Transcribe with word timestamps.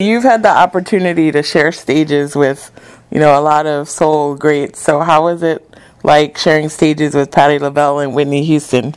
You've 0.00 0.22
had 0.22 0.42
the 0.42 0.48
opportunity 0.48 1.30
to 1.30 1.42
share 1.42 1.72
stages 1.72 2.34
with, 2.34 2.70
you 3.10 3.20
know, 3.20 3.38
a 3.38 3.42
lot 3.42 3.66
of 3.66 3.86
soul 3.86 4.34
greats. 4.34 4.80
So 4.80 5.00
how 5.00 5.24
was 5.24 5.42
it 5.42 5.76
like 6.02 6.38
sharing 6.38 6.70
stages 6.70 7.14
with 7.14 7.30
Patti 7.30 7.58
LaBelle 7.58 7.98
and 7.98 8.14
Whitney 8.14 8.42
Houston? 8.44 8.94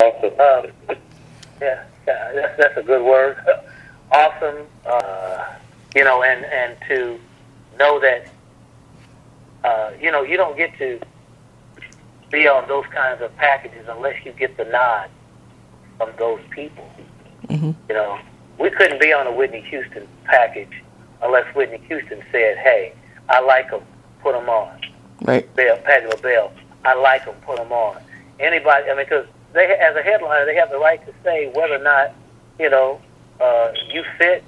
Awesome. 0.00 0.40
Um, 0.40 0.96
yeah, 1.60 1.84
yeah 2.08 2.32
that's, 2.32 2.56
that's 2.56 2.76
a 2.78 2.82
good 2.82 3.04
word. 3.04 3.36
Awesome. 4.12 4.66
Uh, 4.84 5.46
you 5.94 6.02
know, 6.02 6.24
and 6.24 6.44
and 6.44 6.76
to 6.88 7.20
know 7.78 8.00
that, 8.00 8.26
uh, 9.62 9.92
you 10.00 10.10
know, 10.10 10.22
you 10.22 10.36
don't 10.36 10.56
get 10.56 10.76
to 10.78 10.98
be 12.28 12.48
on 12.48 12.66
those 12.66 12.86
kinds 12.86 13.22
of 13.22 13.36
packages 13.36 13.86
unless 13.88 14.16
you 14.24 14.32
get 14.32 14.56
the 14.56 14.64
nod 14.64 15.10
from 15.96 16.10
those 16.18 16.40
people. 16.50 16.90
Mm-hmm. 17.46 17.70
You 17.88 17.94
know, 17.94 18.18
we 18.58 18.70
couldn't 18.70 19.00
be 19.00 19.12
on 19.12 19.26
a 19.26 19.32
Whitney 19.32 19.60
Houston 19.62 20.06
package 20.24 20.82
unless 21.22 21.54
Whitney 21.54 21.80
Houston 21.88 22.22
said, 22.32 22.58
"Hey, 22.58 22.92
I 23.28 23.40
like 23.40 23.70
them, 23.70 23.82
put 24.22 24.32
them 24.32 24.48
on." 24.48 24.80
Right. 25.22 25.54
Bell, 25.54 25.76
Patti 25.78 26.06
LaBelle, 26.06 26.52
I 26.84 26.94
like 26.94 27.24
them, 27.24 27.34
put 27.46 27.56
them 27.56 27.72
on. 27.72 28.00
Anybody, 28.38 28.90
I 28.90 28.94
mean, 28.94 29.04
because 29.04 29.26
they, 29.52 29.66
as 29.66 29.94
a 29.96 30.02
headliner, 30.02 30.46
they 30.46 30.54
have 30.54 30.70
the 30.70 30.78
right 30.78 31.04
to 31.06 31.12
say 31.22 31.50
whether 31.54 31.74
or 31.74 31.82
not, 31.82 32.12
you 32.58 32.70
know, 32.70 33.00
uh, 33.40 33.72
you 33.92 34.02
fit, 34.16 34.44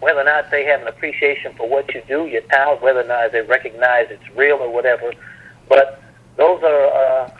whether 0.00 0.20
or 0.20 0.24
not 0.24 0.50
they 0.50 0.64
have 0.64 0.82
an 0.82 0.88
appreciation 0.88 1.52
for 1.56 1.68
what 1.68 1.92
you 1.92 2.02
do, 2.06 2.26
your 2.26 2.42
talent, 2.42 2.82
whether 2.82 3.00
or 3.00 3.06
not 3.06 3.32
they 3.32 3.42
recognize 3.42 4.06
it's 4.10 4.36
real 4.36 4.56
or 4.56 4.72
whatever. 4.72 5.12
But 5.68 6.00
those 6.36 6.62
are 6.62 6.92
uh, 6.94 7.30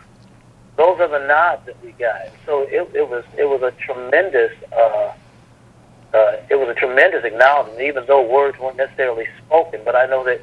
those 0.75 0.99
are 0.99 1.07
the 1.07 1.25
nods 1.25 1.65
that 1.65 1.81
we 1.83 1.91
got. 1.93 2.27
So 2.45 2.61
it, 2.63 2.89
it 2.93 3.09
was 3.09 3.23
it 3.37 3.45
was 3.45 3.61
a 3.61 3.71
tremendous. 3.83 4.51
Uh, 4.73 5.13
uh, 6.13 6.37
it 6.49 6.55
was 6.55 6.69
a 6.69 6.73
tremendous 6.73 7.23
acknowledgement, 7.23 7.81
even 7.81 8.05
though 8.07 8.21
words 8.21 8.57
weren't 8.59 8.77
necessarily 8.77 9.27
spoken. 9.45 9.81
But 9.85 9.95
I 9.95 10.05
know 10.07 10.23
that, 10.25 10.41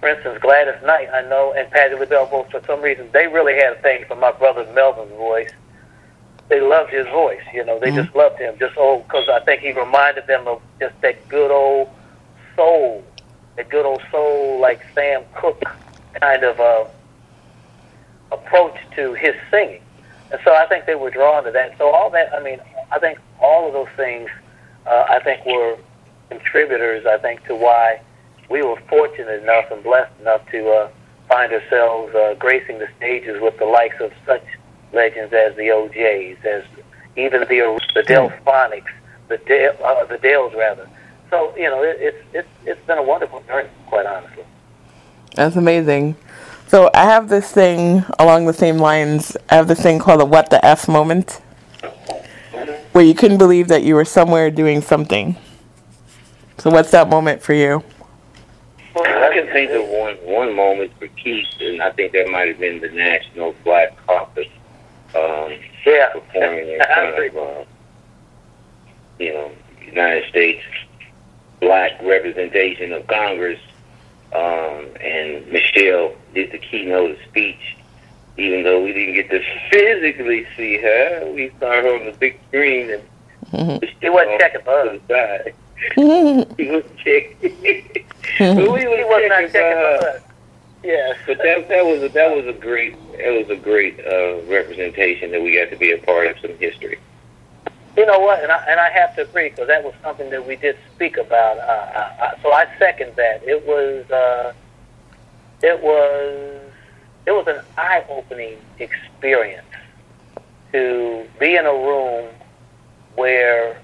for 0.00 0.08
instance, 0.08 0.38
Gladys 0.40 0.80
Knight, 0.84 1.08
I 1.12 1.22
know, 1.22 1.52
and 1.56 1.70
Patti 1.70 1.94
LaBelle, 1.94 2.26
both 2.26 2.50
for 2.50 2.62
some 2.66 2.80
reason, 2.80 3.08
they 3.12 3.26
really 3.26 3.54
had 3.54 3.74
a 3.74 3.82
thing 3.82 4.04
for 4.08 4.16
my 4.16 4.32
brother 4.32 4.66
Melvin's 4.74 5.12
voice. 5.12 5.50
They 6.48 6.60
loved 6.60 6.90
his 6.90 7.06
voice, 7.08 7.42
you 7.52 7.62
know. 7.64 7.78
They 7.78 7.90
Mhm. 7.90 8.04
just 8.04 8.16
loved 8.16 8.38
him, 8.38 8.56
just 8.58 8.76
old, 8.78 9.06
because 9.06 9.28
I 9.28 9.40
think 9.40 9.60
he 9.60 9.72
reminded 9.72 10.26
them 10.26 10.48
of 10.48 10.62
just 10.80 10.98
that 11.02 11.28
good 11.28 11.50
old 11.50 11.90
soul, 12.56 13.04
that 13.56 13.68
good 13.68 13.84
old 13.84 14.02
soul, 14.10 14.58
like 14.58 14.80
Sam 14.94 15.24
Cooke 15.34 15.62
kind 16.20 16.42
of 16.44 16.58
uh, 16.58 16.84
approach 18.32 18.76
to 18.96 19.12
his 19.12 19.34
singing. 19.50 19.82
And 20.30 20.40
so 20.44 20.54
I 20.54 20.66
think 20.66 20.86
they 20.86 20.94
were 20.94 21.10
drawn 21.10 21.44
to 21.44 21.50
that. 21.50 21.76
So 21.78 21.88
all 21.88 22.10
that, 22.10 22.34
I 22.34 22.42
mean, 22.42 22.60
I 22.90 22.98
think 22.98 23.18
all 23.40 23.66
of 23.66 23.72
those 23.72 23.88
things, 23.96 24.28
uh, 24.86 25.06
I 25.08 25.20
think 25.20 25.44
were 25.46 25.78
contributors, 26.28 27.06
I 27.06 27.18
think, 27.18 27.44
to 27.46 27.54
why 27.54 28.00
we 28.48 28.62
were 28.62 28.80
fortunate 28.88 29.42
enough 29.42 29.70
and 29.70 29.82
blessed 29.82 30.12
enough 30.20 30.48
to 30.50 30.68
uh, 30.70 30.90
find 31.28 31.52
ourselves 31.52 32.14
uh, 32.14 32.34
gracing 32.38 32.78
the 32.78 32.88
stages 32.96 33.40
with 33.40 33.58
the 33.58 33.64
likes 33.64 34.00
of 34.00 34.12
such 34.26 34.44
legends 34.92 35.32
as 35.32 35.54
the 35.56 35.70
O'Jays, 35.70 36.38
as 36.44 36.64
even 37.16 37.40
the 37.40 37.80
the 37.94 38.02
Delfonics, 38.02 38.92
the 39.28 39.38
Del, 39.38 39.76
uh, 39.84 40.04
the 40.06 40.18
Dells 40.18 40.54
rather. 40.54 40.88
So 41.30 41.54
you 41.56 41.64
know, 41.64 41.82
it, 41.82 41.98
it's 42.00 42.24
it's 42.32 42.48
it's 42.64 42.86
been 42.86 42.98
a 42.98 43.02
wonderful 43.02 43.42
journey, 43.42 43.68
quite 43.86 44.06
honestly. 44.06 44.44
That's 45.34 45.56
amazing. 45.56 46.16
So 46.68 46.90
I 46.92 47.04
have 47.04 47.30
this 47.30 47.50
thing 47.50 48.04
along 48.18 48.44
the 48.44 48.52
same 48.52 48.76
lines. 48.76 49.34
I 49.48 49.54
have 49.54 49.68
this 49.68 49.80
thing 49.80 49.98
called 49.98 50.20
a 50.20 50.26
"What 50.26 50.50
the 50.50 50.62
f" 50.62 50.86
moment, 50.86 51.40
where 52.92 53.02
you 53.02 53.14
couldn't 53.14 53.38
believe 53.38 53.68
that 53.68 53.84
you 53.84 53.94
were 53.94 54.04
somewhere 54.04 54.50
doing 54.50 54.82
something. 54.82 55.36
So 56.58 56.68
what's 56.68 56.90
that 56.90 57.08
moment 57.08 57.40
for 57.40 57.54
you? 57.54 57.82
I 58.96 59.30
can 59.32 59.46
think 59.46 59.70
of 59.70 59.88
one 59.88 60.16
one 60.24 60.54
moment 60.54 60.92
for 60.98 61.08
Keith, 61.08 61.46
and 61.58 61.80
I 61.80 61.90
think 61.92 62.12
that 62.12 62.28
might 62.28 62.48
have 62.48 62.58
been 62.58 62.80
the 62.80 62.90
National 62.90 63.54
Black 63.64 63.96
Caucus 64.06 64.48
um, 65.14 65.54
Yeah, 65.86 66.10
performing 66.12 66.68
in 66.68 66.80
front 66.84 67.28
of, 67.28 67.36
uh, 67.36 67.64
you 69.18 69.32
know, 69.32 69.50
United 69.80 70.28
States 70.28 70.62
black 71.60 71.92
representation 72.02 72.92
of 72.92 73.06
Congress, 73.06 73.58
um, 74.34 74.86
and 75.00 75.46
Michelle 75.50 76.12
did 76.34 76.52
the 76.52 76.58
keynote 76.58 77.18
speech. 77.28 77.76
Even 78.36 78.62
though 78.62 78.82
we 78.82 78.92
didn't 78.92 79.14
get 79.14 79.30
to 79.30 79.42
physically 79.70 80.46
see 80.56 80.76
her, 80.78 81.30
we 81.34 81.50
saw 81.58 81.72
her 81.72 81.94
on 81.98 82.06
the 82.06 82.12
big 82.12 82.38
screen 82.48 82.90
and 82.90 83.02
Mhm. 83.52 83.88
He 84.00 84.10
wasn't 84.10 84.38
checking 84.40 84.60
for 84.60 84.84
to 84.84 84.90
us. 84.90 85.00
the 85.08 85.14
side. 85.14 85.54
He 86.58 86.68
was 86.70 86.84
checking. 87.02 87.36
we 87.62 88.68
was 88.68 88.80
He 88.82 89.04
was 89.04 89.24
not 89.28 89.40
checking 89.40 89.48
for 89.48 89.52
checking 89.52 89.78
her. 89.78 89.98
for 90.00 90.08
us. 90.08 90.22
Yes. 90.84 91.16
But 91.26 91.38
that 91.38 91.68
that 91.68 91.84
was 91.86 92.02
a, 92.02 92.08
that 92.10 92.36
was 92.36 92.46
a 92.46 92.52
great 92.52 92.94
that 93.16 93.30
was 93.32 93.48
a 93.50 93.56
great 93.56 93.98
uh, 94.00 94.40
representation 94.42 95.30
that 95.32 95.42
we 95.42 95.56
got 95.56 95.70
to 95.70 95.76
be 95.76 95.92
a 95.92 95.98
part 95.98 96.26
of 96.28 96.38
some 96.40 96.56
history. 96.58 96.98
You 97.96 98.06
know 98.06 98.20
what? 98.20 98.42
And 98.42 98.52
I, 98.52 98.62
and 98.68 98.78
I 98.78 98.90
have 98.90 99.16
to 99.16 99.22
agree 99.22 99.48
because 99.48 99.66
that 99.66 99.82
was 99.82 99.94
something 100.02 100.30
that 100.30 100.46
we 100.46 100.54
did 100.56 100.76
speak 100.94 101.16
about. 101.16 101.58
Uh, 101.58 101.62
I, 101.62 102.26
I, 102.26 102.34
so 102.42 102.52
I 102.52 102.66
second 102.78 103.16
that. 103.16 103.42
It 103.44 103.66
was 103.66 104.08
uh, 104.10 104.52
it 105.62 105.82
was 105.82 106.60
it 107.26 107.32
was 107.32 107.46
an 107.46 107.60
eye 107.76 108.04
opening 108.08 108.56
experience 108.78 109.66
to 110.72 111.26
be 111.38 111.56
in 111.56 111.66
a 111.66 111.72
room 111.72 112.28
where 113.16 113.80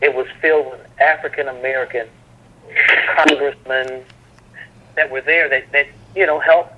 it 0.00 0.14
was 0.14 0.26
filled 0.40 0.70
with 0.72 0.80
African 1.00 1.48
American 1.48 2.06
congressmen 3.16 4.04
that 4.96 5.10
were 5.10 5.20
there 5.20 5.48
that, 5.48 5.70
that 5.72 5.86
you 6.14 6.26
know 6.26 6.38
helped 6.40 6.74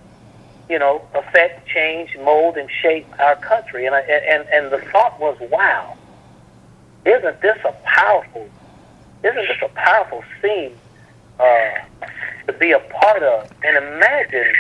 you 0.69 0.79
know 0.79 1.07
affect, 1.15 1.67
change, 1.69 2.17
mold, 2.19 2.57
and 2.57 2.71
shape 2.71 3.07
our 3.19 3.37
country. 3.37 3.87
And 3.87 3.95
I, 3.95 4.01
and 4.01 4.49
and 4.49 4.73
the 4.73 4.79
thought 4.91 5.19
was, 5.21 5.37
wow, 5.51 5.97
isn't 7.05 7.41
this 7.41 7.59
a 7.65 7.73
powerful, 7.85 8.49
isn't 9.23 9.37
this 9.37 9.63
a 9.63 9.69
powerful 9.69 10.25
scene 10.43 10.77
uh, 11.39 11.79
to 12.47 12.53
be 12.55 12.73
a 12.73 12.79
part 12.79 13.23
of? 13.23 13.51
And 13.65 13.77
imagine 13.77 14.53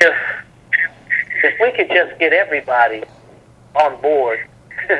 if 0.00 0.14
if 1.42 1.60
we 1.60 1.70
could 1.72 1.88
just 1.88 2.18
get 2.18 2.32
everybody 2.32 3.02
on 3.74 4.00
board 4.00 4.40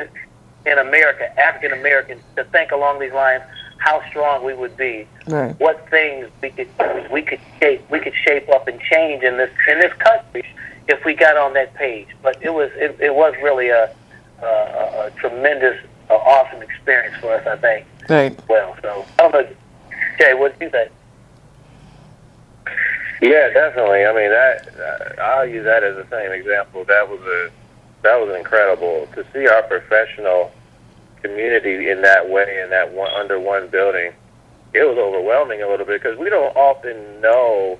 in 0.65 0.77
America, 0.79 1.39
African 1.39 1.73
Americans, 1.77 2.21
to 2.35 2.43
think 2.45 2.71
along 2.71 2.99
these 2.99 3.13
lines, 3.13 3.43
how 3.79 4.07
strong 4.09 4.43
we 4.43 4.53
would 4.53 4.75
be 4.77 5.07
Right. 5.27 5.59
what 5.59 5.89
things 5.89 6.27
we 6.41 6.51
could 6.51 6.67
we 7.11 7.21
could 7.23 7.39
shape 7.59 7.81
we 7.89 7.99
could 7.99 8.13
shape 8.13 8.47
up 8.49 8.67
and 8.67 8.79
change 8.79 9.23
in 9.23 9.37
this 9.37 9.49
in 9.67 9.79
this 9.79 9.93
country 9.93 10.45
if 10.87 11.03
we 11.03 11.13
got 11.15 11.35
on 11.35 11.53
that 11.53 11.73
page. 11.75 12.07
But 12.21 12.37
it 12.41 12.53
was 12.53 12.69
it, 12.75 12.95
it 12.99 13.15
was 13.15 13.33
really 13.41 13.69
a, 13.69 13.91
a, 14.41 14.45
a 14.45 15.11
tremendous, 15.17 15.83
uh, 16.11 16.13
awesome 16.15 16.61
experience 16.61 17.15
for 17.17 17.33
us. 17.33 17.45
I 17.47 17.55
think. 17.57 17.85
Right. 18.07 18.39
Well, 18.47 18.75
so 18.83 19.03
I 19.17 19.23
don't 19.23 19.31
know, 19.33 19.47
Jay, 20.19 20.33
what 20.35 20.57
do 20.59 20.65
you 20.65 20.71
think? 20.71 20.91
Yeah, 23.21 23.49
definitely. 23.49 24.05
I 24.05 24.13
mean, 24.13 24.29
that 24.29 25.19
I'll 25.21 25.47
use 25.47 25.63
that 25.65 25.83
as 25.83 25.95
the 25.95 26.05
same 26.09 26.31
example. 26.31 26.83
That 26.85 27.09
was 27.09 27.21
a 27.21 27.49
that 28.03 28.17
was 28.17 28.35
incredible 28.35 29.07
to 29.15 29.25
see 29.33 29.47
our 29.47 29.63
professional 29.63 30.51
community 31.21 31.89
in 31.89 32.01
that 32.01 32.29
way 32.29 32.61
in 32.63 32.69
that 32.69 32.91
one 32.93 33.11
under 33.13 33.39
one 33.39 33.67
building. 33.67 34.11
It 34.73 34.83
was 34.83 34.97
overwhelming 34.97 35.61
a 35.61 35.67
little 35.67 35.85
bit 35.85 36.01
because 36.01 36.17
we 36.19 36.29
don't 36.29 36.55
often 36.55 37.21
know 37.21 37.79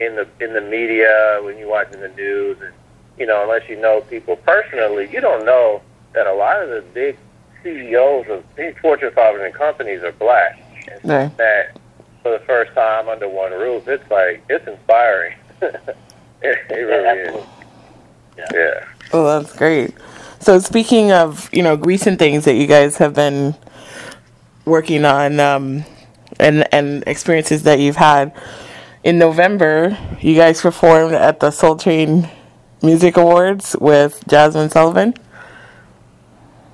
in 0.00 0.16
the 0.16 0.28
in 0.40 0.52
the 0.52 0.60
media 0.60 1.40
when 1.42 1.56
you're 1.58 1.68
watching 1.68 2.00
the 2.00 2.08
news 2.08 2.58
and 2.60 2.72
you 3.18 3.26
know 3.26 3.42
unless 3.42 3.68
you 3.68 3.80
know 3.80 4.02
people 4.02 4.36
personally, 4.36 5.08
you 5.10 5.20
don't 5.20 5.44
know 5.44 5.80
that 6.12 6.26
a 6.26 6.34
lot 6.34 6.62
of 6.62 6.68
the 6.68 6.84
big 6.92 7.16
CEOs 7.62 8.28
of 8.28 8.44
these 8.56 8.74
Fortune 8.82 9.10
500 9.14 9.54
companies 9.54 10.02
are 10.02 10.12
black. 10.12 10.60
And 10.92 11.10
Right. 11.10 11.36
that 11.38 11.76
for 12.24 12.30
the 12.30 12.44
first 12.46 12.72
time 12.72 13.08
under 13.10 13.28
one 13.28 13.52
roof, 13.52 13.86
it's 13.86 14.10
like 14.10 14.42
it's 14.48 14.66
inspiring. 14.66 15.34
it, 15.62 15.78
it 16.42 16.72
really 16.72 17.38
is. 17.38 17.46
Yeah. 18.36 18.88
Oh, 19.12 19.42
that's 19.42 19.54
great. 19.54 19.94
So 20.40 20.58
speaking 20.58 21.12
of, 21.12 21.50
you 21.52 21.62
know, 21.62 21.74
recent 21.74 22.18
things 22.18 22.46
that 22.46 22.54
you 22.54 22.66
guys 22.66 22.96
have 22.96 23.14
been 23.14 23.54
working 24.64 25.04
on, 25.04 25.38
um, 25.38 25.84
and 26.40 26.66
and 26.74 27.04
experiences 27.06 27.62
that 27.64 27.78
you've 27.78 27.96
had, 27.96 28.34
in 29.04 29.18
November, 29.18 29.96
you 30.20 30.34
guys 30.34 30.62
performed 30.62 31.12
at 31.12 31.40
the 31.40 31.50
Soul 31.50 31.76
Train 31.76 32.30
Music 32.82 33.18
Awards 33.18 33.76
with 33.78 34.24
Jazmine 34.26 34.70
Sullivan. 34.70 35.12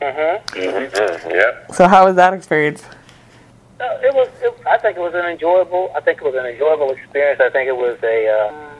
Mm-hmm. 0.01 0.59
Mm-hmm. 0.61 1.31
Yep. 1.31 1.75
So 1.75 1.89
how 1.89 2.07
was 2.07 2.15
that 2.15 2.35
experience? 2.35 2.85
Uh, 3.81 3.99
it 4.03 4.15
was. 4.15 4.29
It, 4.43 4.55
I 4.67 4.77
think 4.77 4.99
it 4.99 5.01
was 5.01 5.15
an 5.15 5.25
enjoyable. 5.25 5.91
I 5.97 6.01
think 6.01 6.19
it 6.19 6.25
was 6.25 6.35
an 6.35 6.45
enjoyable 6.45 6.91
experience. 6.91 7.41
I 7.41 7.49
think 7.49 7.67
it 7.67 7.77
was 7.77 7.99
a. 8.03 8.29
Uh, 8.29 8.71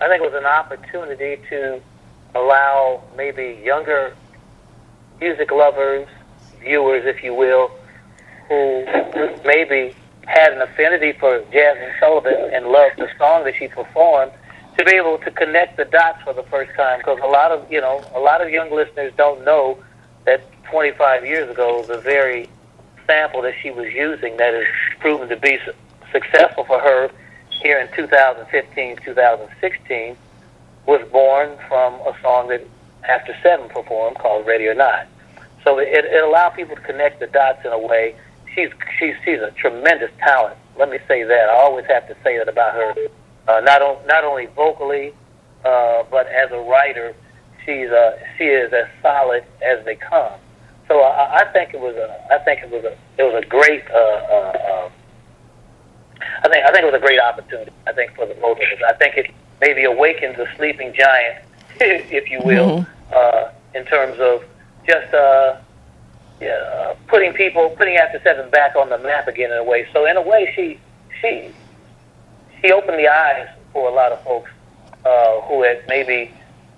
I 0.00 0.08
think 0.08 0.22
it 0.22 0.32
was 0.32 0.34
an 0.34 0.46
opportunity 0.46 1.42
to 1.50 1.80
allow 2.36 3.02
maybe 3.16 3.60
younger 3.64 4.14
music 5.20 5.50
lovers, 5.50 6.06
viewers, 6.60 7.04
if 7.04 7.24
you 7.24 7.34
will, 7.34 7.70
know, 8.48 9.40
maybe 9.44 9.94
had 10.26 10.52
an 10.52 10.62
affinity 10.62 11.12
for 11.12 11.40
Jazmine 11.52 11.98
Sullivan 11.98 12.50
and 12.52 12.66
loved 12.66 12.98
the 12.98 13.08
song 13.18 13.44
that 13.44 13.54
she 13.56 13.68
performed, 13.68 14.32
to 14.78 14.84
be 14.84 14.92
able 14.92 15.18
to 15.18 15.30
connect 15.30 15.76
the 15.76 15.84
dots 15.84 16.22
for 16.22 16.32
the 16.32 16.44
first 16.44 16.72
time. 16.76 16.98
Because 16.98 17.18
a 17.22 17.26
lot 17.26 17.50
of 17.50 17.70
you 17.72 17.80
know, 17.80 18.04
a 18.14 18.20
lot 18.20 18.40
of 18.40 18.50
young 18.50 18.70
listeners 18.70 19.12
don't 19.16 19.44
know 19.44 19.82
that 20.26 20.40
25 20.70 21.26
years 21.26 21.50
ago, 21.50 21.84
the 21.88 21.98
very 21.98 22.48
sample 23.06 23.42
that 23.42 23.54
she 23.62 23.70
was 23.70 23.92
using 23.92 24.36
that 24.36 24.54
has 24.54 24.64
proven 25.00 25.28
to 25.28 25.36
be 25.36 25.58
successful 26.12 26.64
for 26.64 26.80
her 26.80 27.10
here 27.62 27.78
in 27.78 27.88
2015, 27.96 28.96
2016 29.04 30.16
was 30.86 31.00
born 31.10 31.56
from 31.68 31.94
a 32.02 32.14
song 32.20 32.48
that 32.48 32.62
After 33.08 33.34
Seven 33.42 33.68
performed 33.68 34.18
called 34.18 34.46
Ready 34.46 34.66
or 34.66 34.74
Not. 34.74 35.06
So 35.62 35.78
it, 35.78 35.88
it 35.88 36.22
allowed 36.22 36.50
people 36.50 36.76
to 36.76 36.82
connect 36.82 37.20
the 37.20 37.26
dots 37.26 37.64
in 37.64 37.72
a 37.72 37.78
way. 37.78 38.14
She's 38.54 38.68
she's 38.98 39.14
she's 39.24 39.40
a 39.40 39.50
tremendous 39.52 40.10
talent. 40.18 40.56
Let 40.78 40.90
me 40.90 40.98
say 41.08 41.24
that. 41.24 41.48
I 41.48 41.54
always 41.54 41.86
have 41.86 42.06
to 42.08 42.16
say 42.22 42.38
that 42.38 42.48
about 42.48 42.74
her. 42.74 42.94
Uh, 43.48 43.60
not 43.60 43.82
on, 43.82 44.06
not 44.06 44.24
only 44.24 44.46
vocally, 44.46 45.12
uh, 45.64 46.04
but 46.10 46.26
as 46.26 46.50
a 46.52 46.58
writer, 46.58 47.14
she's 47.64 47.88
uh, 47.88 48.18
she 48.36 48.44
is 48.44 48.72
as 48.72 48.86
solid 49.02 49.44
as 49.62 49.84
they 49.84 49.96
come. 49.96 50.32
So 50.88 51.00
I, 51.00 51.40
I 51.40 51.44
think 51.52 51.74
it 51.74 51.80
was 51.80 51.94
a 51.96 52.32
I 52.32 52.38
think 52.44 52.62
it 52.62 52.70
was 52.70 52.84
a 52.84 52.96
it 53.18 53.24
was 53.24 53.42
a 53.42 53.46
great 53.46 53.82
uh, 53.90 53.96
uh, 53.96 54.52
uh, 54.70 54.90
I 56.42 56.48
think 56.48 56.64
I 56.64 56.72
think 56.72 56.82
it 56.82 56.92
was 56.92 56.94
a 56.94 57.04
great 57.04 57.20
opportunity. 57.20 57.72
I 57.86 57.92
think 57.92 58.14
for 58.14 58.26
the 58.26 58.34
both 58.34 58.58
of 58.58 58.62
us. 58.62 58.82
I 58.86 58.92
think 58.94 59.16
it 59.16 59.30
maybe 59.60 59.84
awakens 59.84 60.38
a 60.38 60.46
sleeping 60.56 60.92
giant, 60.94 61.44
if 61.80 62.30
you 62.30 62.40
will, 62.44 62.86
uh, 63.14 63.50
in 63.74 63.84
terms 63.86 64.18
of 64.20 64.44
just 64.86 65.12
uh, 65.14 65.56
yeah, 66.40 66.50
uh, 66.50 66.94
putting 67.06 67.32
people 67.32 67.70
putting 67.70 67.96
After 67.96 68.20
Seven 68.22 68.50
back 68.50 68.76
on 68.76 68.90
the 68.90 68.98
map 68.98 69.28
again 69.28 69.50
in 69.50 69.58
a 69.58 69.64
way. 69.64 69.86
So 69.92 70.06
in 70.06 70.16
a 70.16 70.22
way, 70.22 70.52
she 70.54 70.78
she 71.20 71.50
she 72.60 72.72
opened 72.72 72.98
the 72.98 73.08
eyes 73.08 73.48
for 73.72 73.88
a 73.88 73.92
lot 73.92 74.12
of 74.12 74.22
folks 74.24 74.50
uh, 75.04 75.40
who 75.42 75.62
had 75.62 75.82
maybe 75.88 76.32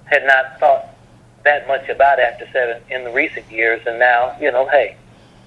had 0.04 0.24
not 0.24 0.60
thought 0.60 0.95
that 1.46 1.66
much 1.66 1.88
about 1.88 2.18
After 2.20 2.46
Seven 2.52 2.82
in 2.90 3.04
the 3.04 3.10
recent 3.10 3.50
years, 3.50 3.80
and 3.86 3.98
now 3.98 4.36
you 4.40 4.52
know, 4.52 4.68
hey, 4.68 4.96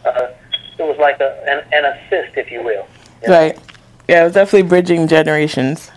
uh, 0.05 0.29
it 0.77 0.83
was 0.83 0.97
like 0.97 1.19
a 1.19 1.31
an, 1.47 1.63
an 1.71 1.85
assist, 1.85 2.37
if 2.37 2.51
you 2.51 2.63
will. 2.63 2.87
you 3.21 3.27
know? 3.27 3.33
Right. 3.33 3.59
Yeah, 4.07 4.21
it 4.21 4.23
was 4.25 4.33
definitely 4.33 4.67
bridging 4.67 5.07
generations. 5.07 5.91